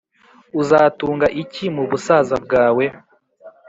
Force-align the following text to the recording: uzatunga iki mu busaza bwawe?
uzatunga 0.61 1.25
iki 1.41 1.65
mu 1.75 1.83
busaza 1.89 2.35
bwawe? 2.45 2.85